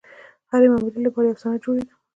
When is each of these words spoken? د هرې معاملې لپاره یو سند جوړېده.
د 0.03 0.03
هرې 0.51 0.67
معاملې 0.71 0.99
لپاره 1.07 1.25
یو 1.27 1.41
سند 1.41 1.57
جوړېده. 1.63 1.93